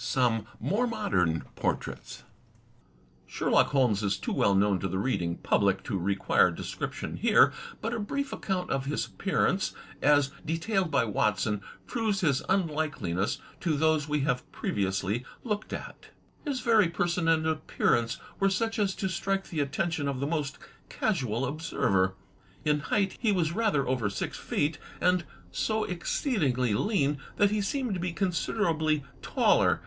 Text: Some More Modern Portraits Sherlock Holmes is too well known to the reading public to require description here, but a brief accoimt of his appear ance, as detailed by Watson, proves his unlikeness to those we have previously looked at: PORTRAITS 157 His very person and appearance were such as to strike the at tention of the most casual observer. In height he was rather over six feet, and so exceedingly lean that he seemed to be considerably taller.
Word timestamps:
Some 0.00 0.46
More 0.60 0.86
Modern 0.86 1.40
Portraits 1.56 2.22
Sherlock 3.26 3.70
Holmes 3.70 4.04
is 4.04 4.16
too 4.16 4.32
well 4.32 4.54
known 4.54 4.78
to 4.78 4.86
the 4.86 4.96
reading 4.96 5.38
public 5.38 5.82
to 5.84 5.98
require 5.98 6.52
description 6.52 7.16
here, 7.16 7.52
but 7.80 7.92
a 7.92 7.98
brief 7.98 8.30
accoimt 8.30 8.70
of 8.70 8.84
his 8.86 9.06
appear 9.08 9.44
ance, 9.44 9.74
as 10.00 10.30
detailed 10.46 10.92
by 10.92 11.04
Watson, 11.04 11.62
proves 11.88 12.20
his 12.20 12.44
unlikeness 12.48 13.38
to 13.58 13.76
those 13.76 14.08
we 14.08 14.20
have 14.20 14.50
previously 14.52 15.24
looked 15.42 15.72
at: 15.72 16.06
PORTRAITS 16.44 16.44
157 16.44 16.52
His 16.52 16.60
very 16.60 16.88
person 16.88 17.26
and 17.26 17.44
appearance 17.46 18.18
were 18.38 18.50
such 18.50 18.78
as 18.78 18.94
to 18.94 19.08
strike 19.08 19.48
the 19.48 19.60
at 19.60 19.72
tention 19.72 20.06
of 20.06 20.20
the 20.20 20.28
most 20.28 20.58
casual 20.88 21.44
observer. 21.44 22.14
In 22.64 22.78
height 22.80 23.16
he 23.18 23.32
was 23.32 23.50
rather 23.52 23.84
over 23.88 24.08
six 24.08 24.38
feet, 24.38 24.78
and 25.00 25.24
so 25.50 25.82
exceedingly 25.84 26.72
lean 26.74 27.18
that 27.36 27.50
he 27.50 27.60
seemed 27.60 27.94
to 27.94 28.00
be 28.00 28.12
considerably 28.12 29.02
taller. 29.22 29.80